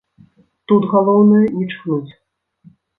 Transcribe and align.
Тут 0.71 0.87
галоўнае 0.95 1.45
не 1.61 1.71
чхнуць. 1.77 2.11